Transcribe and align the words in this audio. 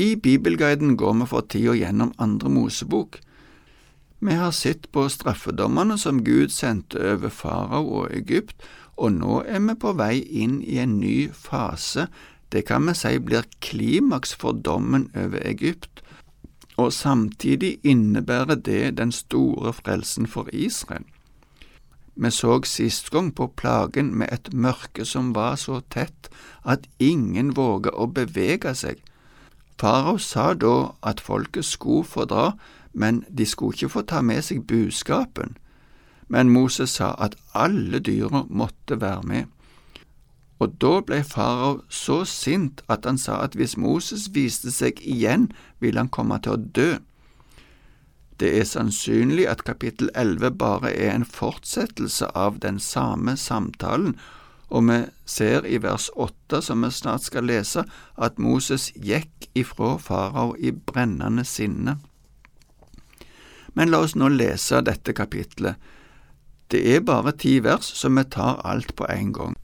I 0.00 0.14
Bibelguiden 0.16 0.96
går 0.96 1.12
vi 1.12 1.26
for 1.26 1.42
tida 1.50 1.72
gjennom 1.74 2.12
andre 2.22 2.48
Mosebok. 2.48 3.16
Vi 4.18 4.34
har 4.34 4.52
sett 4.54 4.92
på 4.94 5.08
straffedommene 5.10 5.96
som 5.98 6.20
Gud 6.24 6.52
sendte 6.54 7.02
over 7.02 7.32
farao 7.34 7.82
og 8.02 8.14
Egypt, 8.14 8.62
og 8.94 9.16
nå 9.16 9.40
er 9.42 9.58
vi 9.66 9.74
på 9.74 9.92
vei 9.98 10.20
inn 10.22 10.60
i 10.62 10.78
en 10.78 11.00
ny 11.00 11.16
fase, 11.34 12.06
det 12.54 12.62
kan 12.70 12.86
vi 12.86 12.94
si 12.94 13.18
blir 13.18 13.50
klimaks 13.60 14.36
for 14.38 14.54
dommen 14.54 15.08
over 15.18 15.42
Egypt, 15.42 16.04
og 16.78 16.94
samtidig 16.94 17.80
innebærer 17.82 18.54
det 18.54 18.96
den 19.02 19.10
store 19.12 19.74
frelsen 19.74 20.30
for 20.30 20.46
Israel. 20.52 21.04
Vi 22.14 22.30
så 22.30 22.60
sist 22.62 23.10
gang 23.10 23.34
på 23.34 23.50
plagen 23.50 24.14
med 24.14 24.30
et 24.30 24.54
mørke 24.54 25.04
som 25.04 25.34
var 25.34 25.58
så 25.58 25.82
tett 25.90 26.30
at 26.62 26.86
ingen 26.98 27.56
våga 27.58 27.90
å 27.94 28.06
bevege 28.06 28.74
seg. 28.78 29.02
Farao 29.78 30.18
sa 30.18 30.54
da 30.54 30.92
at 31.02 31.20
folket 31.20 31.64
skulle 31.64 32.04
få 32.04 32.24
dra, 32.24 32.52
men 32.92 33.24
de 33.30 33.46
skulle 33.46 33.76
ikke 33.76 33.88
få 33.88 34.02
ta 34.02 34.22
med 34.22 34.42
seg 34.42 34.64
buskapen. 34.66 35.56
Men 36.28 36.50
Moses 36.50 36.98
sa 36.98 37.14
at 37.18 37.36
alle 37.54 38.00
dyra 38.00 38.44
måtte 38.50 39.00
være 39.00 39.22
med. 39.22 39.44
Og 40.58 40.74
da 40.82 40.98
ble 41.06 41.22
farao 41.22 41.82
så 41.88 42.24
sint 42.26 42.82
at 42.90 43.06
han 43.06 43.18
sa 43.18 43.38
at 43.44 43.54
hvis 43.54 43.76
Moses 43.78 44.26
viste 44.34 44.72
seg 44.74 44.98
igjen, 45.06 45.52
ville 45.78 46.02
han 46.02 46.10
komme 46.10 46.40
til 46.42 46.56
å 46.56 46.64
dø. 46.78 46.90
Det 48.38 48.50
er 48.58 48.66
sannsynlig 48.66 49.46
at 49.50 49.64
kapittel 49.66 50.10
11 50.14 50.58
bare 50.58 50.90
er 50.90 51.14
en 51.14 51.26
fortsettelse 51.26 52.30
av 52.34 52.58
den 52.62 52.78
samme 52.82 53.36
samtalen, 53.36 54.18
og 54.68 54.84
vi 54.88 54.98
ser 55.24 55.66
i 55.66 55.78
vers 55.80 56.10
8, 56.14 56.60
som 56.62 56.84
vi 56.84 56.90
snart 56.92 57.24
skal 57.24 57.48
lese, 57.48 57.84
at 58.16 58.38
Moses 58.38 58.90
gikk 58.94 59.48
ifra 59.56 59.96
farao 59.98 60.52
i 60.58 60.72
brennende 60.72 61.44
sinne. 61.48 61.96
Men 63.72 63.92
la 63.92 64.02
oss 64.04 64.16
nå 64.18 64.28
lese 64.34 64.82
dette 64.84 65.14
kapitlet. 65.16 65.78
Det 66.68 66.82
er 66.94 67.00
bare 67.00 67.32
ti 67.32 67.58
vers, 67.64 67.86
så 67.96 68.10
vi 68.12 68.24
tar 68.28 68.60
alt 68.64 68.94
på 68.96 69.08
en 69.08 69.32
gang. 69.32 69.56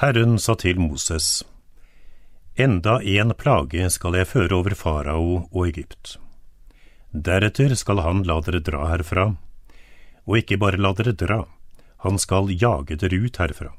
Herren 0.00 0.38
sa 0.38 0.56
til 0.58 0.80
Moses, 0.80 1.44
Enda 2.54 2.98
en 3.00 3.32
plage 3.38 3.86
skal 3.94 4.16
jeg 4.18 4.28
føre 4.28 4.58
over 4.58 4.74
farao 4.76 5.46
og 5.52 5.62
Egypt. 5.68 6.18
Deretter 7.12 7.72
skal 7.76 8.02
han 8.04 8.22
la 8.28 8.40
dere 8.44 8.60
dra 8.64 8.88
herfra, 8.90 9.30
og 10.26 10.36
ikke 10.36 10.58
bare 10.60 10.80
la 10.80 10.92
dere 10.96 11.14
dra, 11.16 11.38
han 12.02 12.18
skal 12.18 12.50
jage 12.50 12.98
dere 12.98 13.20
ut 13.24 13.38
herfra. 13.38 13.70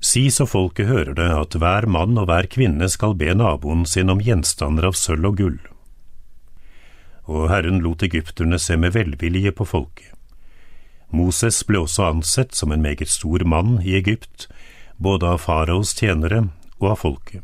Si 0.00 0.26
så 0.30 0.46
folket 0.46 0.86
hører 0.90 1.14
det, 1.16 1.28
at 1.32 1.56
hver 1.56 1.86
mann 1.88 2.18
og 2.18 2.28
hver 2.28 2.48
kvinne 2.52 2.88
skal 2.92 3.16
be 3.16 3.32
naboen 3.34 3.86
sin 3.88 4.12
om 4.12 4.20
gjenstander 4.22 4.90
av 4.90 4.98
sølv 4.98 5.30
og 5.30 5.40
gull. 5.40 5.58
Og 7.26 7.48
Herren 7.50 7.80
lot 7.82 8.04
egypterne 8.06 8.58
se 8.62 8.76
med 8.76 8.94
velvilje 8.94 9.54
på 9.56 9.66
folket. 9.66 10.12
Moses 11.10 11.62
ble 11.64 11.80
også 11.86 12.10
ansett 12.10 12.54
som 12.54 12.72
en 12.74 12.82
meget 12.82 13.08
stor 13.08 13.44
mann 13.46 13.78
i 13.82 13.94
Egypt, 13.98 14.48
både 14.98 15.32
av 15.34 15.42
faraos 15.46 15.94
tjenere 15.94 16.48
og 16.78 16.90
av 16.92 17.02
folket. 17.02 17.42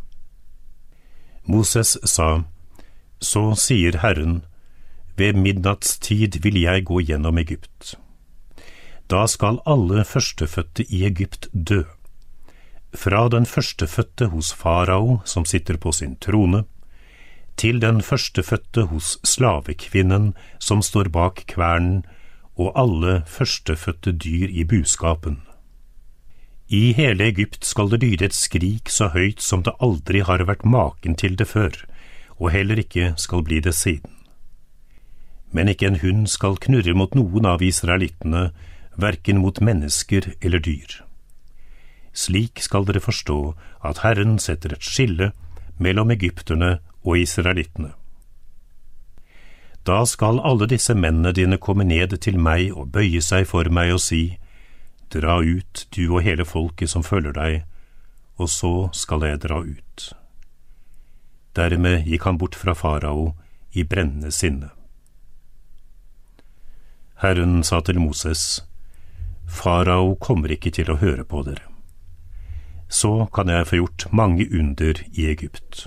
Moses 1.47 1.97
sa, 2.05 2.45
Så 3.19 3.55
sier 3.55 3.99
Herren, 4.03 4.43
ved 5.17 5.37
midnattstid 5.37 6.43
vil 6.43 6.59
jeg 6.63 6.85
gå 6.85 7.01
gjennom 7.01 7.39
Egypt. 7.39 7.95
Da 9.13 9.27
skal 9.29 9.61
alle 9.69 10.07
førstefødte 10.09 10.87
i 10.89 11.03
Egypt 11.05 11.51
dø, 11.53 11.83
fra 12.95 13.29
den 13.29 13.45
førstefødte 13.47 14.31
hos 14.33 14.53
farao 14.57 15.21
som 15.25 15.45
sitter 15.45 15.77
på 15.77 15.93
sin 15.93 16.17
trone, 16.17 16.65
til 17.57 17.81
den 17.81 18.01
førstefødte 18.03 18.87
hos 18.89 19.19
slavekvinnen 19.25 20.33
som 20.59 20.83
står 20.83 21.13
bak 21.13 21.45
kvernen, 21.47 22.05
og 22.57 22.73
alle 22.77 23.23
førstefødte 23.27 24.13
dyr 24.13 24.49
i 24.49 24.65
buskapen. 24.65 25.43
I 26.69 26.93
hele 26.93 27.29
Egypt 27.29 27.67
skal 27.69 27.91
det 27.91 28.01
lyde 28.03 28.25
et 28.25 28.35
skrik 28.35 28.89
så 28.89 29.11
høyt 29.13 29.43
som 29.43 29.63
det 29.63 29.77
aldri 29.81 30.21
har 30.25 30.45
vært 30.49 30.65
maken 30.65 31.17
til 31.21 31.37
det 31.37 31.49
før, 31.49 31.77
og 32.41 32.53
heller 32.53 32.81
ikke 32.81 33.13
skal 33.17 33.45
bli 33.45 33.61
det 33.61 33.75
siden. 33.75 34.11
Men 35.53 35.69
ikke 35.69 35.87
en 35.87 36.01
hund 36.01 36.27
skal 36.33 36.57
knurre 36.57 36.95
mot 36.97 37.15
noen 37.15 37.45
av 37.45 37.61
israelittene, 37.63 38.53
verken 38.97 39.39
mot 39.39 39.61
mennesker 39.61 40.35
eller 40.41 40.59
dyr. 40.59 41.01
Slik 42.13 42.61
skal 42.61 42.85
dere 42.85 43.01
forstå 43.01 43.55
at 43.85 44.03
Herren 44.05 44.39
setter 44.39 44.75
et 44.75 44.85
skille 44.85 45.33
mellom 45.79 46.11
egypterne 46.13 46.79
og 47.03 47.19
israelittene. 47.19 47.93
Da 49.87 50.05
skal 50.07 50.39
alle 50.45 50.69
disse 50.71 50.95
mennene 50.95 51.33
dine 51.35 51.59
komme 51.59 51.85
ned 51.85 52.15
til 52.23 52.39
meg 52.39 52.71
og 52.71 52.93
bøye 52.95 53.23
seg 53.25 53.49
for 53.51 53.69
meg 53.73 53.97
og 53.97 54.03
si, 54.05 54.39
Dra 55.13 55.43
ut, 55.45 55.87
du 55.93 56.07
og 56.15 56.23
hele 56.25 56.45
folket 56.49 56.89
som 56.89 57.03
følger 57.05 57.35
deg, 57.37 57.65
og 58.41 58.49
så 58.49 58.89
skal 58.97 59.27
jeg 59.27 59.43
dra 59.43 59.59
ut. 59.61 60.05
Dermed 61.53 62.07
gikk 62.09 62.25
han 62.25 62.39
bort 62.41 62.57
fra 62.57 62.73
farao 62.73 63.35
i 63.77 63.85
brennende 63.85 64.31
sinne. 64.33 64.71
Herren 67.21 67.61
sa 67.63 67.83
til 67.85 68.01
Moses, 68.01 68.65
Farao 69.53 70.15
kommer 70.17 70.53
ikke 70.55 70.73
til 70.73 70.89
å 70.91 70.97
høre 71.03 71.27
på 71.29 71.43
dere. 71.45 71.67
Så 72.89 73.29
kan 73.37 73.53
jeg 73.53 73.69
få 73.69 73.83
gjort 73.83 74.07
mange 74.13 74.47
under 74.49 75.01
i 75.13 75.27
Egypt. 75.29 75.87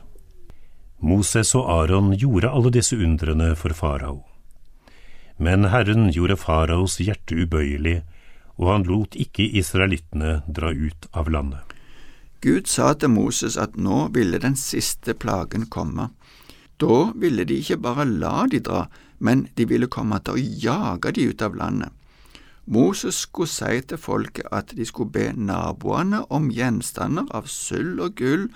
Moses 1.02 1.54
og 1.58 1.68
Aron 1.70 2.14
gjorde 2.14 2.50
alle 2.54 2.72
disse 2.74 2.98
undrene 2.98 3.52
for 3.58 3.74
farao. 3.78 4.24
Men 5.38 5.68
Herren 5.74 6.12
gjorde 6.14 6.38
faraos 6.40 7.00
hjerte 7.02 7.36
ubøyelig, 7.36 8.04
og 8.56 8.70
han 8.72 8.88
lot 8.88 9.18
ikke 9.20 9.50
israelittene 9.60 10.40
dra 10.48 10.72
ut 10.72 11.10
av 11.12 11.30
landet. 11.34 11.76
Gud 12.46 12.70
sa 12.70 12.94
til 12.94 13.12
Moses 13.12 13.58
at 13.58 13.76
nå 13.76 14.06
ville 14.16 14.40
den 14.40 14.56
siste 14.56 15.18
plagen 15.18 15.66
komme. 15.74 16.12
Da 16.78 17.12
ville 17.18 17.44
de 17.44 17.60
ikke 17.60 17.82
bare 17.82 18.06
la 18.06 18.46
de 18.52 18.62
dra, 18.64 18.86
men 19.20 19.48
de 19.58 19.66
ville 19.68 19.92
komme 19.92 20.22
til 20.24 20.38
å 20.38 20.50
jage 20.70 21.16
de 21.18 21.30
ut 21.34 21.42
av 21.42 21.58
landet. 21.58 21.92
Moses 22.66 23.16
skulle 23.16 23.52
si 23.52 23.82
til 23.82 23.98
folket 24.02 24.48
at 24.52 24.74
de 24.78 24.86
skulle 24.86 25.12
be 25.12 25.30
naboene 25.38 26.24
om 26.34 26.50
gjenstander 26.50 27.30
av 27.36 27.46
sølv 27.52 28.02
og 28.08 28.18
gull 28.18 28.50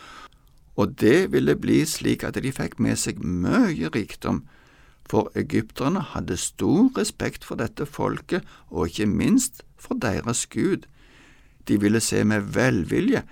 og 0.80 0.96
det 1.00 1.32
ville 1.34 1.58
bli 1.60 1.82
slik 1.86 2.24
at 2.24 2.38
de 2.40 2.52
fikk 2.56 2.78
med 2.80 2.96
seg 3.00 3.20
mye 3.20 3.90
rikdom, 3.92 4.46
for 5.10 5.28
egypterne 5.36 6.04
hadde 6.14 6.38
stor 6.40 6.88
respekt 6.96 7.44
for 7.44 7.60
dette 7.60 7.88
folket 7.90 8.46
og 8.70 8.88
ikke 8.88 9.10
minst 9.10 9.64
for 9.76 10.00
deres 10.00 10.46
Gud. 10.48 10.86
De 11.68 11.80
ville 11.82 12.00
se 12.00 12.24
med 12.24 12.54
velvilje, 12.56 13.26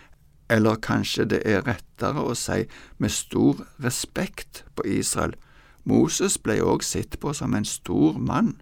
eller 0.49 0.81
kanskje 0.83 1.27
det 1.31 1.41
er 1.45 1.63
rettere 1.67 2.23
å 2.23 2.35
si 2.35 2.65
med 2.97 3.15
stor 3.15 3.63
respekt 3.83 4.65
på 4.75 4.83
Israel. 4.97 5.35
Moses 5.87 6.35
ble 6.37 6.59
også 6.59 6.97
sett 6.97 7.19
på 7.21 7.31
som 7.33 7.55
en 7.55 7.67
stor 7.67 8.19
mann. 8.19 8.57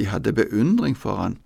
De 0.00 0.08
hadde 0.08 0.32
beundring 0.32 0.96
for 0.96 1.20
han, 1.20 1.36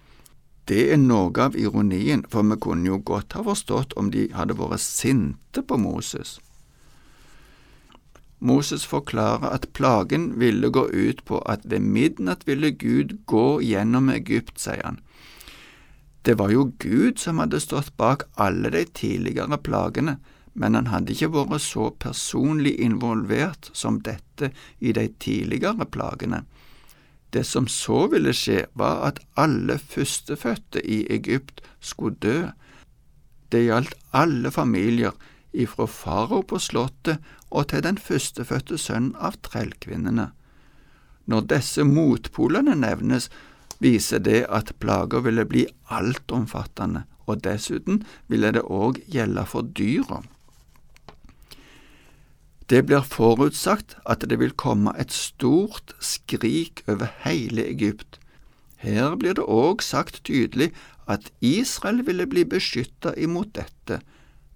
det 0.70 0.84
er 0.94 1.00
noe 1.00 1.34
av 1.42 1.56
ironien, 1.60 2.22
for 2.32 2.46
vi 2.46 2.56
kunne 2.62 2.88
jo 2.88 3.00
godt 3.10 3.34
ha 3.36 3.42
forstått 3.44 3.92
om 4.00 4.08
de 4.14 4.28
hadde 4.32 4.56
vært 4.56 4.80
sinte 4.80 5.60
på 5.60 5.76
Moses. 5.76 6.38
Moses 8.44 8.84
forklarer 8.88 9.50
at 9.56 9.70
plagen 9.76 10.30
ville 10.40 10.70
gå 10.72 10.86
ut 10.88 11.20
på 11.28 11.40
at 11.48 11.66
ved 11.68 11.84
midnatt 11.84 12.46
ville 12.48 12.70
Gud 12.70 13.18
gå 13.28 13.60
gjennom 13.64 14.08
Egypt, 14.12 14.56
sier 14.60 14.84
han. 14.84 15.00
Det 16.24 16.38
var 16.40 16.54
jo 16.54 16.70
Gud 16.80 17.20
som 17.20 17.42
hadde 17.42 17.60
stått 17.60 17.92
bak 18.00 18.24
alle 18.40 18.72
de 18.72 18.86
tidligere 18.88 19.60
plagene, 19.60 20.16
men 20.54 20.78
han 20.78 20.88
hadde 20.88 21.12
ikke 21.12 21.32
vært 21.34 21.64
så 21.66 21.90
personlig 22.00 22.78
involvert 22.80 23.68
som 23.76 24.00
dette 24.00 24.52
i 24.80 24.94
de 24.96 25.10
tidligere 25.20 25.84
plagene. 25.84 26.44
Det 27.34 27.42
som 27.44 27.66
så 27.66 28.04
ville 28.12 28.32
skje, 28.36 28.64
var 28.78 29.02
at 29.08 29.18
alle 29.34 29.78
førstefødte 29.82 30.84
i 30.86 31.02
Egypt 31.10 31.64
skulle 31.82 32.20
dø. 32.22 32.50
Det 33.50 33.64
gjaldt 33.66 33.96
alle 34.14 34.52
familier, 34.54 35.16
ifra 35.54 35.86
farao 35.86 36.42
på 36.42 36.58
slottet 36.58 37.22
og 37.50 37.68
til 37.70 37.82
den 37.86 37.98
førstefødte 37.98 38.78
sønnen 38.78 39.14
av 39.18 39.38
trellkvinnene. 39.46 40.30
Når 41.30 41.46
disse 41.50 41.84
motpolene 41.86 42.74
nevnes, 42.78 43.30
viser 43.82 44.22
det 44.22 44.44
at 44.50 44.74
plager 44.82 45.24
ville 45.24 45.46
bli 45.48 45.64
altomfattende, 45.90 47.04
og 47.26 47.42
dessuten 47.46 48.02
ville 48.28 48.52
det 48.54 48.66
òg 48.66 49.00
gjelde 49.10 49.46
for 49.48 49.66
dyra. 49.78 50.20
Det 52.70 52.86
blir 52.86 53.04
forutsagt 53.04 53.96
at 54.08 54.24
det 54.30 54.38
vil 54.40 54.56
komme 54.56 54.94
et 54.98 55.12
stort 55.12 55.94
skrik 56.00 56.82
over 56.88 57.10
hele 57.24 57.66
Egypt. 57.68 58.20
Her 58.76 59.16
blir 59.16 59.36
det 59.36 59.44
òg 59.44 59.82
sagt 59.82 60.24
tydelig 60.24 60.72
at 61.08 61.30
Israel 61.40 62.06
ville 62.06 62.26
bli 62.26 62.44
beskytta 62.48 63.12
imot 63.20 63.52
dette, 63.56 64.00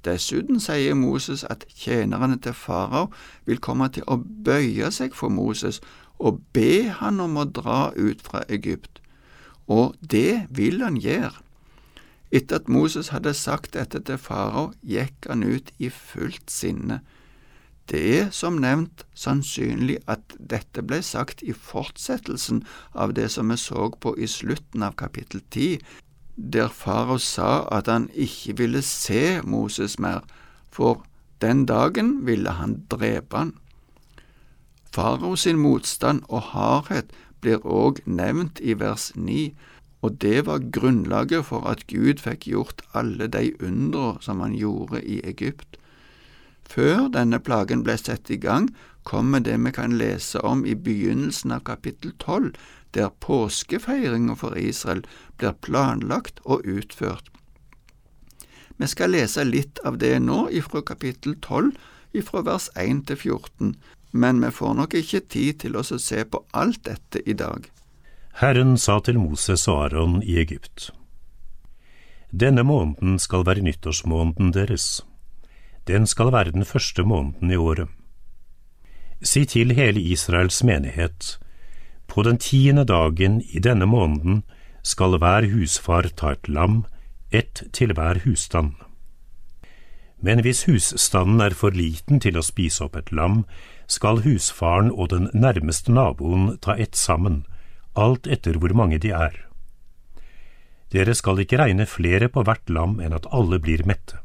Dessuten 0.04 0.60
sier 0.62 0.94
Moses 0.94 1.42
at 1.44 1.64
tjenerne 1.74 2.38
til 2.38 2.54
farao 2.54 3.08
vil 3.48 3.58
komme 3.58 3.88
til 3.90 4.06
å 4.06 4.20
bøye 4.46 4.90
seg 4.94 5.16
for 5.18 5.32
Moses 5.32 5.80
og 6.18 6.38
be 6.54 6.86
han 7.00 7.18
om 7.20 7.36
å 7.38 7.46
dra 7.58 7.90
ut 7.96 8.22
fra 8.22 8.44
Egypt, 8.48 9.02
og 9.66 9.98
det 10.00 10.46
vil 10.54 10.82
han 10.82 10.98
gjøre. 11.02 11.34
Etter 12.30 12.60
at 12.60 12.68
Moses 12.68 13.10
hadde 13.14 13.34
sagt 13.34 13.74
dette 13.74 14.00
til 14.04 14.18
farao, 14.20 14.72
gikk 14.82 15.28
han 15.30 15.42
ut 15.42 15.70
i 15.78 15.90
fullt 15.90 16.50
sinne. 16.52 17.00
Det 17.88 18.00
er 18.18 18.26
som 18.36 18.58
nevnt 18.60 19.06
sannsynlig 19.16 19.96
at 20.12 20.34
dette 20.50 20.82
ble 20.84 20.98
sagt 21.02 21.40
i 21.40 21.54
fortsettelsen 21.56 22.60
av 22.92 23.14
det 23.16 23.30
som 23.32 23.48
vi 23.48 23.56
så 23.56 23.88
på 23.88 24.12
i 24.18 24.28
slutten 24.28 24.84
av 24.84 24.98
kapittel 25.00 25.40
ti, 25.50 25.78
der 26.36 26.68
farao 26.68 27.16
sa 27.18 27.64
at 27.72 27.88
han 27.88 28.10
ikke 28.14 28.58
ville 28.60 28.82
se 28.84 29.40
Moses 29.42 29.96
mer, 29.98 30.20
for 30.70 31.02
den 31.40 31.64
dagen 31.66 32.26
ville 32.26 32.50
han 32.60 32.76
drepe 32.92 33.36
han. 33.36 33.54
Farao 34.92 35.34
sin 35.36 35.58
motstand 35.58 36.22
og 36.28 36.52
hardhet 36.52 37.10
blir 37.40 37.64
òg 37.64 38.02
nevnt 38.04 38.60
i 38.60 38.76
vers 38.78 39.10
ni, 39.16 39.54
og 40.02 40.20
det 40.22 40.46
var 40.46 40.62
grunnlaget 40.76 41.48
for 41.48 41.66
at 41.66 41.86
Gud 41.90 42.20
fikk 42.22 42.46
gjort 42.52 42.84
alle 42.94 43.26
de 43.26 43.50
undre 43.64 44.18
som 44.20 44.40
han 44.44 44.54
gjorde 44.54 45.02
i 45.02 45.20
Egypt. 45.24 45.78
Før 46.68 47.08
denne 47.12 47.40
plagen 47.40 47.82
ble 47.84 47.96
satt 47.96 48.30
i 48.30 48.36
gang, 48.36 48.68
kommer 49.08 49.40
det 49.40 49.56
vi 49.64 49.72
kan 49.72 49.96
lese 49.98 50.40
om 50.44 50.66
i 50.66 50.74
begynnelsen 50.76 51.54
av 51.56 51.64
kapittel 51.64 52.12
tolv, 52.20 52.52
der 52.92 53.10
påskefeiringa 53.24 54.36
for 54.36 54.56
Israel 54.58 55.02
blir 55.36 55.56
planlagt 55.64 56.40
og 56.44 56.66
utført. 56.68 57.30
Vi 58.78 58.86
skal 58.86 59.10
lese 59.16 59.44
litt 59.44 59.80
av 59.84 59.98
det 59.98 60.18
nå 60.22 60.48
ifra 60.54 60.84
kapittel 60.86 61.34
tolv, 61.42 61.72
ifra 62.12 62.44
vers 62.46 62.68
1 62.76 63.06
til 63.08 63.16
14, 63.16 63.74
men 64.12 64.44
vi 64.44 64.52
får 64.54 64.76
nok 64.78 64.94
ikke 65.00 65.24
tid 65.28 65.58
til 65.64 65.76
å 65.76 65.82
se 65.84 66.22
på 66.24 66.44
alt 66.52 66.84
dette 66.84 67.24
i 67.26 67.34
dag. 67.36 67.66
Herren 68.38 68.76
sa 68.78 69.00
til 69.02 69.18
Moses 69.18 69.66
og 69.68 69.88
Aron 69.88 70.22
i 70.22 70.38
Egypt. 70.38 70.92
Denne 72.30 72.62
måneden 72.62 73.18
skal 73.18 73.42
være 73.48 73.64
nyttårsmåneden 73.66 74.52
deres. 74.54 75.00
Den 75.88 76.06
skal 76.06 76.32
være 76.32 76.52
den 76.52 76.64
første 76.64 77.02
måneden 77.02 77.50
i 77.50 77.56
året. 77.56 77.88
Si 79.22 79.44
til 79.44 79.72
hele 79.72 80.00
Israels 80.00 80.60
menighet, 80.64 81.38
på 82.06 82.22
den 82.22 82.38
tiende 82.38 82.84
dagen 82.84 83.40
i 83.40 83.58
denne 83.58 83.86
måneden 83.86 84.42
skal 84.82 85.18
hver 85.18 85.48
husfar 85.52 86.10
ta 86.16 86.34
et 86.36 86.48
lam, 86.48 86.84
ett 87.32 87.62
til 87.72 87.92
hver 87.92 88.20
husstand. 88.24 88.74
Men 90.20 90.40
hvis 90.40 90.64
husstanden 90.66 91.40
er 91.40 91.54
for 91.54 91.70
liten 91.70 92.20
til 92.20 92.36
å 92.36 92.44
spise 92.44 92.84
opp 92.84 92.96
et 92.96 93.12
lam, 93.12 93.44
skal 93.86 94.22
husfaren 94.24 94.90
og 94.92 95.10
den 95.14 95.30
nærmeste 95.32 95.92
naboen 95.92 96.56
ta 96.60 96.76
ett 96.76 96.96
sammen, 96.96 97.44
alt 97.96 98.26
etter 98.26 98.58
hvor 98.58 98.74
mange 98.76 98.98
de 98.98 99.10
er. 99.10 99.44
Dere 100.92 101.14
skal 101.14 101.40
ikke 101.40 101.60
regne 101.60 101.86
flere 101.86 102.28
på 102.28 102.44
hvert 102.44 102.68
lam 102.68 103.00
enn 103.00 103.16
at 103.16 103.28
alle 103.32 103.60
blir 103.60 103.84
mette. 103.88 104.20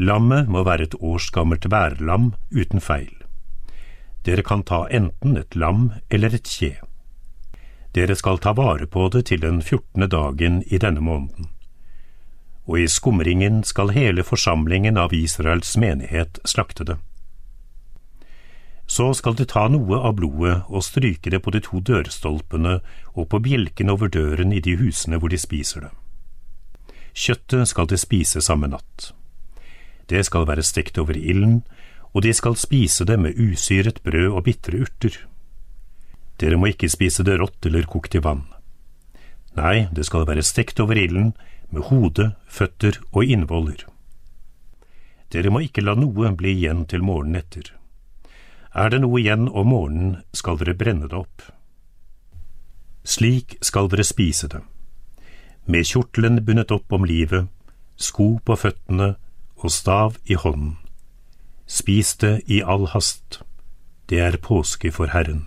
Lammet 0.00 0.48
må 0.48 0.62
være 0.64 0.86
et 0.88 0.94
års 1.04 1.26
gammelt 1.34 1.66
værlam 1.68 2.30
uten 2.56 2.80
feil. 2.80 3.12
Dere 4.24 4.44
kan 4.44 4.62
ta 4.64 4.86
enten 4.88 5.36
et 5.36 5.56
lam 5.56 5.90
eller 6.08 6.32
et 6.36 6.48
kje. 6.48 6.78
Dere 7.92 8.16
skal 8.16 8.40
ta 8.40 8.54
vare 8.56 8.86
på 8.86 9.08
det 9.12 9.26
til 9.28 9.42
den 9.44 9.60
fjortende 9.60 10.08
dagen 10.08 10.62
i 10.66 10.78
denne 10.78 11.04
måneden. 11.04 11.50
Og 12.64 12.80
i 12.80 12.88
skumringen 12.88 13.60
skal 13.64 13.92
hele 13.92 14.24
forsamlingen 14.24 14.96
av 14.96 15.12
Israels 15.12 15.76
menighet 15.76 16.40
slakte 16.48 16.84
det. 16.84 16.96
Så 18.86 19.12
skal 19.14 19.36
de 19.36 19.44
ta 19.44 19.68
noe 19.68 20.00
av 20.00 20.16
blodet 20.16 20.62
og 20.68 20.84
stryke 20.86 21.30
det 21.30 21.44
på 21.44 21.52
de 21.52 21.60
to 21.60 21.84
dørstolpene 21.84 22.80
og 23.12 23.28
på 23.28 23.44
bjelken 23.44 23.92
over 23.92 24.08
døren 24.08 24.52
i 24.52 24.64
de 24.64 24.78
husene 24.80 25.20
hvor 25.20 25.28
de 25.28 25.38
spiser 25.38 25.88
det. 25.88 25.94
Kjøttet 27.12 27.68
skal 27.68 27.90
de 27.90 27.98
spise 28.00 28.40
samme 28.40 28.70
natt. 28.70 29.12
Det 30.10 30.24
skal 30.26 30.48
være 30.48 30.66
stekt 30.66 30.98
over 30.98 31.14
ilden, 31.14 31.60
og 32.10 32.24
de 32.26 32.32
skal 32.34 32.56
spise 32.58 33.06
det 33.06 33.18
med 33.20 33.38
usyret 33.38 34.02
brød 34.02 34.32
og 34.34 34.44
bitre 34.44 34.82
urter. 34.82 35.20
Dere 36.40 36.58
må 36.58 36.72
ikke 36.72 36.90
spise 36.90 37.22
det 37.22 37.38
rått 37.38 37.66
eller 37.68 37.86
kokt 37.86 38.16
i 38.18 38.22
vann. 38.24 38.48
Nei, 39.54 39.86
det 39.94 40.06
skal 40.08 40.26
være 40.26 40.42
stekt 40.46 40.80
over 40.82 40.98
ilden, 40.98 41.34
med 41.70 41.86
hode, 41.86 42.32
føtter 42.50 42.98
og 43.12 43.24
innvoller. 43.24 43.84
Dere 45.30 45.52
må 45.54 45.62
ikke 45.62 45.84
la 45.84 45.94
noe 45.94 46.32
bli 46.34 46.56
igjen 46.56 46.82
til 46.90 47.04
morgenen 47.06 47.38
etter. 47.38 47.70
Er 48.74 48.90
det 48.90 49.00
noe 49.02 49.20
igjen 49.20 49.46
om 49.46 49.70
morgenen, 49.70 50.16
skal 50.34 50.58
dere 50.58 50.74
brenne 50.74 51.06
det 51.10 51.18
opp. 51.18 51.46
Slik 53.06 53.56
skal 53.62 53.90
dere 53.90 54.06
spise 54.06 54.50
det, 54.50 54.60
med 55.70 55.86
kjortelen 55.86 56.42
bundet 56.44 56.74
opp 56.74 56.90
om 56.92 57.06
livet, 57.06 57.46
sko 57.96 58.38
på 58.44 58.56
føttene 58.58 59.14
og 59.60 59.72
stav 59.74 60.18
i 60.24 60.34
hånden. 60.34 60.76
Spis 61.66 62.16
det 62.18 62.42
i 62.50 62.60
all 62.62 62.88
hast, 62.94 63.40
det 64.10 64.20
er 64.20 64.38
påske 64.42 64.90
for 64.90 65.12
Herren. 65.12 65.46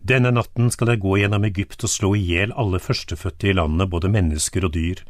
Denne 0.00 0.32
natten 0.32 0.70
skal 0.72 0.92
jeg 0.92 1.02
gå 1.02 1.16
gjennom 1.20 1.44
Egypt 1.44 1.84
og 1.84 1.92
slå 1.92 2.14
i 2.16 2.24
hjel 2.24 2.54
alle 2.56 2.80
førstefødte 2.80 3.50
i 3.50 3.56
landet, 3.56 3.90
både 3.90 4.12
mennesker 4.12 4.64
og 4.64 4.74
dyr, 4.74 5.04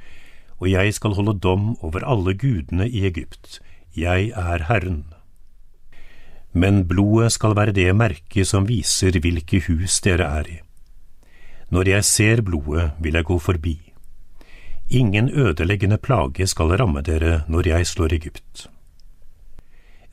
og 0.59 0.71
jeg 0.71 0.95
skal 0.95 1.15
holde 1.17 1.39
dom 1.39 1.73
over 1.81 2.05
alle 2.05 2.35
gudene 2.35 2.89
i 2.89 3.07
Egypt. 3.07 3.61
Jeg 3.97 4.31
er 4.37 4.67
Herren 4.69 5.05
men 6.53 6.83
blodet 6.89 7.33
skal 7.33 7.55
være 7.55 7.75
det 7.75 7.91
merket 7.95 8.49
som 8.49 8.67
viser 8.69 9.15
hvilke 9.23 9.63
hus 9.69 10.01
dere 10.03 10.27
er 10.41 10.51
i. 10.51 10.59
Når 11.71 11.89
jeg 11.89 12.05
ser 12.05 12.43
blodet, 12.43 12.91
vil 12.99 13.15
jeg 13.15 13.25
gå 13.25 13.39
forbi. 13.39 13.77
Ingen 14.91 15.31
ødeleggende 15.31 15.99
plage 15.99 16.47
skal 16.47 16.73
ramme 16.75 17.03
dere 17.07 17.45
når 17.49 17.69
jeg 17.69 17.87
slår 17.87 18.13
Egypt. 18.13 18.67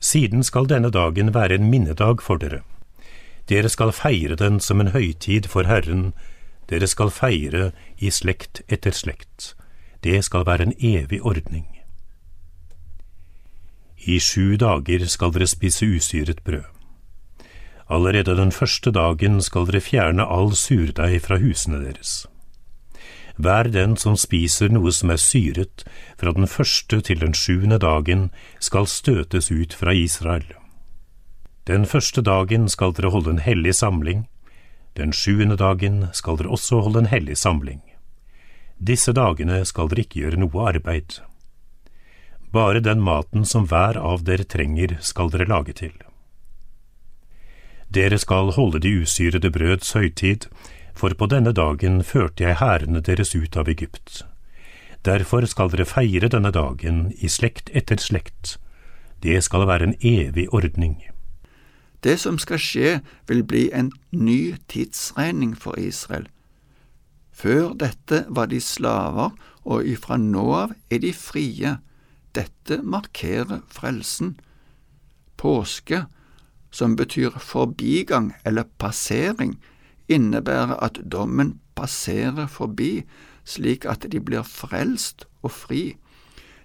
Siden 0.00 0.44
skal 0.46 0.68
denne 0.70 0.90
dagen 0.90 1.34
være 1.34 1.54
en 1.54 1.70
minnedag 1.70 2.22
for 2.22 2.38
dere. 2.38 2.60
Dere 3.48 3.68
skal 3.68 3.92
feire 3.92 4.36
den 4.36 4.60
som 4.60 4.80
en 4.80 4.92
høytid 4.94 5.48
for 5.50 5.66
Herren, 5.66 6.12
dere 6.70 6.86
skal 6.86 7.10
feire 7.10 7.72
i 7.98 8.10
slekt 8.10 8.62
etter 8.68 8.94
slekt. 8.94 9.56
Det 10.04 10.24
skal 10.24 10.46
være 10.46 10.62
en 10.62 10.74
evig 10.78 11.22
ordning. 11.22 11.66
I 14.06 14.20
sju 14.22 14.56
dager 14.56 15.06
skal 15.10 15.34
dere 15.34 15.46
spise 15.50 15.86
usyret 15.86 16.44
brød. 16.44 16.64
Allerede 17.90 18.36
den 18.36 18.52
første 18.52 18.90
dagen 18.90 19.42
skal 19.42 19.66
dere 19.66 19.80
fjerne 19.80 20.22
all 20.22 20.54
surdeig 20.54 21.22
fra 21.24 21.38
husene 21.42 21.82
deres. 21.82 22.28
Hver 23.38 23.70
den 23.70 23.94
som 23.96 24.16
spiser 24.18 24.72
noe 24.74 24.90
som 24.92 25.12
er 25.14 25.20
syret, 25.22 25.84
fra 26.18 26.32
den 26.34 26.48
første 26.50 26.98
til 27.06 27.20
den 27.22 27.36
sjuende 27.38 27.78
dagen, 27.78 28.30
skal 28.58 28.88
støtes 28.90 29.52
ut 29.54 29.76
fra 29.78 29.94
Israel. 29.94 30.48
Den 31.70 31.86
første 31.86 32.22
dagen 32.22 32.66
skal 32.68 32.96
dere 32.96 33.12
holde 33.14 33.36
en 33.36 33.44
hellig 33.44 33.76
samling, 33.78 34.26
den 34.98 35.12
sjuende 35.14 35.54
dagen 35.56 36.08
skal 36.12 36.40
dere 36.40 36.50
også 36.50 36.80
holde 36.82 37.04
en 37.04 37.12
hellig 37.12 37.36
samling. 37.38 37.82
Disse 38.82 39.14
dagene 39.14 39.60
skal 39.66 39.90
dere 39.90 40.02
ikke 40.02 40.24
gjøre 40.24 40.40
noe 40.42 40.66
arbeid. 40.72 41.20
Bare 42.50 42.82
den 42.82 43.02
maten 43.04 43.44
som 43.46 43.68
hver 43.70 44.00
av 44.00 44.24
dere 44.26 44.46
trenger, 44.48 44.96
skal 44.98 45.30
dere 45.30 45.46
lage 45.46 45.76
til. 45.78 45.94
Dere 47.88 48.18
skal 48.18 48.50
holde 48.56 48.82
de 48.82 48.96
usyrede 49.04 49.50
brøds 49.52 49.92
høytid, 49.94 50.48
for 50.98 51.14
på 51.14 51.28
denne 51.30 51.52
dagen 51.54 52.02
førte 52.02 52.42
jeg 52.44 52.58
hærene 52.58 53.00
deres 53.04 53.34
ut 53.36 53.56
av 53.56 53.68
Egypt. 53.70 54.24
Derfor 55.06 55.46
skal 55.46 55.70
dere 55.70 55.86
feire 55.86 56.30
denne 56.32 56.50
dagen 56.50 57.12
i 57.22 57.30
slekt 57.30 57.70
etter 57.70 58.00
slekt. 58.02 58.56
Det 59.22 59.38
skal 59.46 59.66
være 59.70 59.88
en 59.88 59.94
evig 60.02 60.48
ordning. 60.54 60.98
Det 62.02 62.18
som 62.18 62.38
skal 62.38 62.60
skje, 62.62 62.90
vil 63.26 63.42
bli 63.42 63.68
en 63.74 63.92
ny 64.10 64.56
tidsregning 64.70 65.54
for 65.58 65.78
Israel. 65.78 66.28
Før 67.32 67.74
dette 67.78 68.24
var 68.28 68.50
de 68.50 68.60
slaver, 68.60 69.34
og 69.62 69.86
ifra 69.86 70.18
nå 70.18 70.44
av 70.54 70.74
er 70.90 71.02
de 71.02 71.12
frie 71.14 71.76
dette 72.34 72.80
markerer 72.82 73.62
frelsen. 73.70 74.36
Påske, 75.38 76.04
som 76.70 76.96
betyr 76.96 77.38
forbigang 77.38 78.32
eller 78.44 78.66
passering, 78.78 79.58
innebærer 80.08 80.76
at 80.84 81.00
dommen 81.12 81.58
passerer 81.76 82.46
forbi, 82.46 83.04
slik 83.44 83.86
at 83.88 84.06
de 84.12 84.20
blir 84.20 84.42
frelst 84.42 85.26
og 85.42 85.52
fri. 85.52 85.96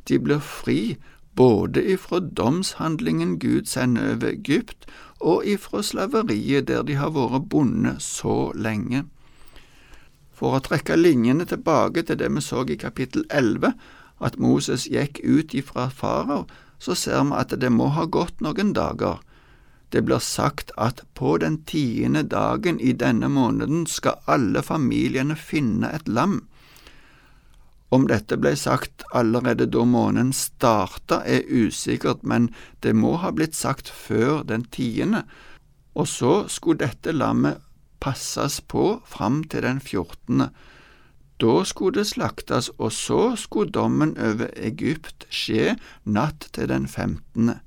De 0.10 0.20
blir 0.20 0.40
fri 0.40 0.98
både 1.36 1.84
ifra 1.94 2.20
domshandlingen 2.20 3.40
Gud 3.40 3.66
sender 3.66 4.14
over 4.16 4.28
Egypt, 4.28 4.86
og 5.20 5.46
ifra 5.48 5.82
slaveriet 5.82 6.68
der 6.68 6.84
de 6.84 6.96
har 7.00 7.14
vært 7.16 7.50
bonde 7.50 7.96
så 8.00 8.52
lenge. 8.56 9.06
For 10.34 10.58
å 10.58 10.64
trekke 10.66 10.98
linjene 11.00 11.46
tilbake 11.48 12.04
til 12.04 12.20
det 12.20 12.30
vi 12.36 12.42
så 12.44 12.66
i 12.68 12.76
kapittel 12.80 13.24
11, 13.32 13.74
at 14.24 14.40
Moses 14.40 14.88
gikk 14.92 15.22
ut 15.24 15.54
ifra 15.54 15.88
farao, 15.90 16.46
så 16.80 16.96
ser 16.96 17.24
vi 17.24 17.38
at 17.40 17.56
det 17.62 17.72
må 17.72 17.88
ha 17.96 18.06
gått 18.06 18.42
noen 18.44 18.74
dager. 18.76 19.22
Det 19.94 20.02
blir 20.02 20.20
sagt 20.26 20.72
at 20.82 21.04
på 21.14 21.36
den 21.38 21.60
tiende 21.70 22.24
dagen 22.26 22.80
i 22.82 22.96
denne 22.98 23.30
måneden 23.30 23.86
skal 23.86 24.24
alle 24.26 24.64
familiene 24.66 25.38
finne 25.38 25.92
et 25.94 26.08
lam. 26.10 26.40
Om 27.94 28.08
dette 28.10 28.40
ble 28.42 28.56
sagt 28.58 29.04
allerede 29.14 29.68
da 29.70 29.84
måneden 29.86 30.32
starta, 30.34 31.20
er 31.30 31.46
usikkert, 31.46 32.24
men 32.26 32.50
det 32.82 32.96
må 32.98 33.20
ha 33.22 33.30
blitt 33.30 33.54
sagt 33.54 33.92
før 33.94 34.42
den 34.50 34.66
tiende, 34.74 35.28
og 35.94 36.10
så 36.10 36.34
skulle 36.50 36.82
dette 36.82 37.14
lammet 37.14 37.62
passes 38.02 38.58
på 38.66 38.98
fram 39.06 39.44
til 39.46 39.62
den 39.62 39.78
fjortende. 39.80 40.50
Da 41.38 41.62
skulle 41.70 42.02
det 42.02 42.10
slaktes, 42.16 42.72
og 42.80 42.90
så 42.98 43.36
skulle 43.38 43.70
dommen 43.70 44.16
over 44.18 44.50
Egypt 44.58 45.28
skje 45.30 45.76
natt 46.04 46.50
til 46.58 46.74
den 46.74 46.90
femtende. 46.90 47.60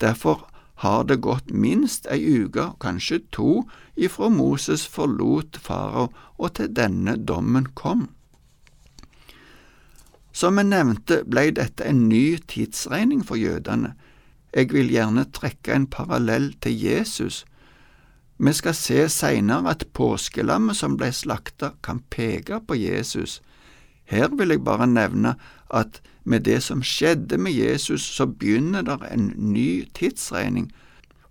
Derfor 0.00 0.48
har 0.82 1.04
det 1.06 1.20
gått 1.22 1.52
minst 1.54 2.08
ei 2.10 2.24
uke, 2.42 2.72
kanskje 2.82 3.20
to, 3.30 3.62
ifra 3.94 4.28
Moses 4.34 4.82
forlot 4.90 5.58
farao 5.62 6.08
og 6.38 6.56
til 6.58 6.72
denne 6.74 7.14
dommen 7.22 7.68
kom. 7.78 8.08
Som 10.32 10.58
jeg 10.58 10.72
nevnte, 10.72 11.20
ble 11.28 11.50
dette 11.54 11.86
en 11.86 12.08
ny 12.08 12.40
tidsregning 12.50 13.22
for 13.22 13.38
jødene. 13.38 13.92
Jeg 14.50 14.72
vil 14.72 14.90
gjerne 14.90 15.28
trekke 15.30 15.76
en 15.76 15.86
parallell 15.86 16.50
til 16.64 16.74
Jesus. 16.74 17.44
Vi 18.42 18.52
skal 18.56 18.74
se 18.74 19.04
seinere 19.12 19.70
at 19.70 19.86
påskelammet 19.94 20.80
som 20.80 20.96
ble 20.98 21.12
slakta, 21.14 21.76
kan 21.84 22.02
peke 22.10 22.58
på 22.66 22.80
Jesus. 22.80 23.38
Her 24.04 24.32
vil 24.34 24.56
jeg 24.56 24.64
bare 24.64 24.88
nevne 24.90 25.36
at 25.70 26.02
med 26.24 26.40
det 26.40 26.62
som 26.62 26.82
skjedde 26.82 27.38
med 27.38 27.52
Jesus, 27.52 28.02
så 28.02 28.26
begynner 28.26 28.82
der 28.82 29.04
en 29.10 29.32
ny 29.36 29.88
tidsregning. 29.94 30.72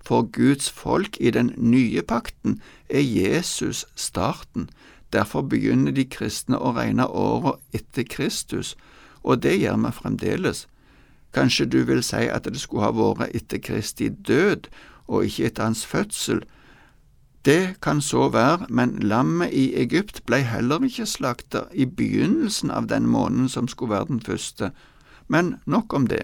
For 0.06 0.22
Guds 0.22 0.70
folk 0.70 1.18
i 1.20 1.32
den 1.32 1.54
nye 1.58 2.02
pakten 2.02 2.62
er 2.90 3.02
Jesus 3.02 3.86
starten. 3.96 4.70
Derfor 5.14 5.42
begynner 5.42 5.92
de 5.92 6.06
kristne 6.06 6.58
å 6.58 6.74
regne 6.76 7.08
åra 7.08 7.58
etter 7.74 8.04
Kristus, 8.04 8.76
og 9.24 9.44
det 9.44 9.60
gjør 9.60 9.78
vi 9.86 9.92
fremdeles. 9.92 10.68
Kanskje 11.34 11.66
du 11.66 11.84
vil 11.88 12.04
si 12.04 12.28
at 12.28 12.48
det 12.48 12.60
skulle 12.60 12.90
ha 12.90 12.96
vært 12.96 13.36
etter 13.36 13.62
Kristi 13.64 14.10
død 14.10 14.68
og 15.08 15.28
ikke 15.28 15.46
etter 15.48 15.70
hans 15.70 15.86
fødsel. 15.86 16.44
Det 17.46 17.82
kan 17.82 18.02
så 18.02 18.30
være, 18.30 18.66
men 18.70 19.00
lammet 19.00 19.50
i 19.54 19.72
Egypt 19.82 20.22
ble 20.26 20.44
heller 20.46 20.84
ikke 20.86 21.08
slakta 21.10 21.64
i 21.74 21.86
begynnelsen 21.86 22.70
av 22.72 22.88
den 22.92 23.08
måneden 23.10 23.50
som 23.50 23.68
skulle 23.68 23.96
være 23.96 24.12
den 24.12 24.22
første. 24.22 24.72
Men 25.28 25.56
nok 25.66 25.94
om 25.94 26.06
det. 26.08 26.22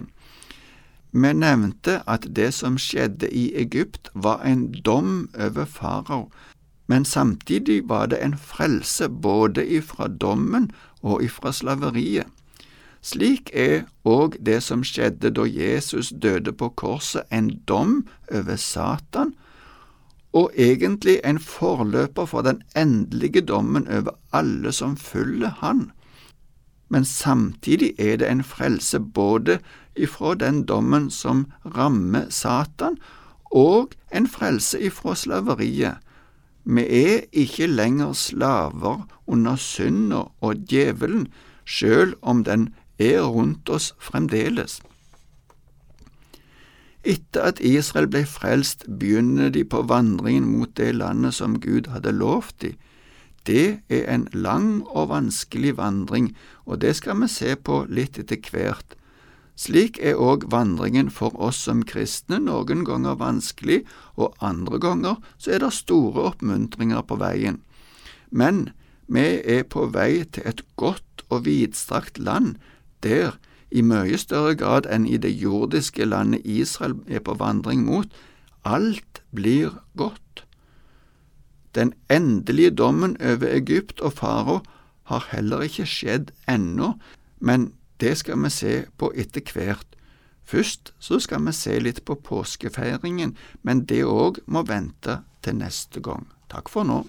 Vi 1.12 1.32
nevnte 1.32 2.02
at 2.06 2.28
det 2.36 2.52
som 2.54 2.78
skjedde 2.78 3.30
i 3.34 3.50
Egypt 3.56 4.10
var 4.14 4.44
en 4.44 4.68
dom 4.84 5.28
over 5.34 5.64
farao, 5.64 6.28
men 6.86 7.04
samtidig 7.04 7.88
var 7.88 8.06
det 8.06 8.22
en 8.22 8.38
frelse 8.38 9.08
både 9.08 9.66
ifra 9.66 10.08
dommen 10.08 10.70
og 11.02 11.22
ifra 11.24 11.52
slaveriet. 11.52 12.26
Slik 13.02 13.50
er 13.54 13.86
òg 14.04 14.36
det 14.44 14.62
som 14.62 14.84
skjedde 14.84 15.30
da 15.30 15.44
Jesus 15.46 16.12
døde 16.22 16.52
på 16.52 16.68
korset, 16.68 17.22
en 17.30 17.50
dom 17.68 18.06
over 18.32 18.56
Satan, 18.56 19.34
og 20.32 20.50
egentlig 20.56 21.20
en 21.24 21.38
forløper 21.38 22.26
for 22.26 22.42
den 22.42 22.62
endelige 22.76 23.40
dommen 23.40 23.88
over 23.88 24.10
alle 24.32 24.72
som 24.72 24.96
følger 24.96 25.48
Han. 25.60 25.90
Men 26.88 27.04
samtidig 27.04 27.92
er 27.98 28.16
det 28.16 28.30
en 28.30 28.44
frelse 28.44 29.00
både 29.00 29.58
ifra 29.96 30.34
den 30.34 30.64
dommen 30.64 31.10
som 31.10 31.46
rammer 31.76 32.30
Satan, 32.30 32.96
og 33.50 33.92
en 34.14 34.28
frelse 34.28 34.80
ifra 34.80 35.14
slaveriet. 35.14 35.96
Vi 36.64 36.80
er 36.80 37.20
ikke 37.32 37.66
lenger 37.66 38.12
slaver 38.12 39.08
under 39.26 39.56
synda 39.56 40.28
og 40.40 40.56
djevelen, 40.68 41.28
sjøl 41.64 42.14
om 42.22 42.44
den 42.44 42.68
er 42.98 43.22
rundt 43.22 43.68
oss 43.68 43.94
fremdeles. 43.98 44.80
Etter 47.08 47.46
at 47.48 47.62
Israel 47.64 48.08
ble 48.12 48.26
frelst, 48.28 48.84
begynner 49.00 49.48
de 49.54 49.64
på 49.64 49.80
vandringen 49.88 50.50
mot 50.58 50.74
det 50.76 50.90
landet 50.98 51.38
som 51.38 51.56
Gud 51.62 51.88
hadde 51.88 52.12
lovt 52.12 52.60
dem. 52.64 52.76
Det 53.48 53.80
er 53.88 54.04
en 54.12 54.26
lang 54.36 54.82
og 54.84 55.08
vanskelig 55.08 55.78
vandring, 55.78 56.34
og 56.68 56.82
det 56.82 56.98
skal 56.98 57.16
vi 57.22 57.30
se 57.32 57.54
på 57.56 57.86
litt 57.88 58.18
etter 58.20 58.42
hvert. 58.52 58.98
Slik 59.58 59.96
er 60.04 60.20
òg 60.20 60.44
vandringen 60.52 61.08
for 61.10 61.32
oss 61.40 61.62
som 61.64 61.80
kristne 61.82 62.38
noen 62.44 62.84
ganger 62.84 63.16
vanskelig, 63.18 63.80
og 64.20 64.36
andre 64.44 64.78
ganger 64.78 65.16
så 65.40 65.56
er 65.56 65.64
det 65.64 65.72
store 65.74 66.28
oppmuntringer 66.28 67.02
på 67.08 67.16
veien. 67.18 67.62
Men 68.30 68.68
vi 69.08 69.40
er 69.40 69.64
på 69.64 69.88
vei 69.96 70.28
til 70.28 70.44
et 70.46 70.60
godt 70.76 71.24
og 71.32 71.46
vidstrakt 71.48 72.20
land, 72.20 72.58
der, 73.02 73.38
i 73.70 73.82
mye 73.84 74.18
større 74.18 74.54
grad 74.56 74.88
enn 74.90 75.06
i 75.06 75.18
det 75.20 75.32
jordiske 75.36 76.04
landet 76.08 76.44
Israel 76.44 76.96
er 77.06 77.20
på 77.24 77.36
vandring 77.38 77.84
mot, 77.84 78.08
alt 78.64 79.22
blir 79.34 79.76
godt. 79.96 80.44
Den 81.74 81.92
endelige 82.10 82.70
dommen 82.70 83.16
over 83.20 83.46
Egypt 83.46 84.00
og 84.00 84.12
farao 84.12 84.60
har 85.08 85.28
heller 85.32 85.60
ikke 85.64 85.86
skjedd 85.86 86.32
ennå, 86.48 86.94
men 87.40 87.72
det 88.00 88.16
skal 88.18 88.40
vi 88.42 88.50
se 88.50 88.74
på 88.98 89.12
etter 89.16 89.44
hvert. 89.52 89.86
Først 90.48 90.94
så 90.98 91.20
skal 91.20 91.44
vi 91.44 91.52
se 91.52 91.78
litt 91.78 92.04
på 92.08 92.16
påskefeiringen, 92.24 93.36
men 93.62 93.84
det 93.84 94.04
òg 94.04 94.40
må 94.46 94.64
vente 94.64 95.20
til 95.44 95.58
neste 95.60 96.00
gang. 96.00 96.26
Takk 96.48 96.72
for 96.72 96.88
nå. 96.88 97.02